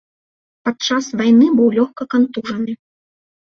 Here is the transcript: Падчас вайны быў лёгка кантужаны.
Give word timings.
Падчас 0.67 1.09
вайны 1.19 1.47
быў 1.61 1.69
лёгка 1.77 2.03
кантужаны. 2.17 2.73